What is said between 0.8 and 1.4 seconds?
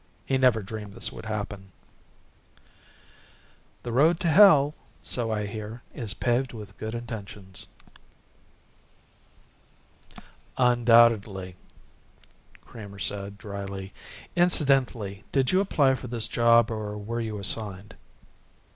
this would